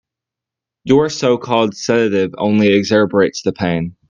Your 0.83 1.09
so-called 1.11 1.75
sedative 1.77 2.31
only 2.39 2.69
exacerbates 2.69 3.43
the 3.43 3.53
pain. 3.53 3.97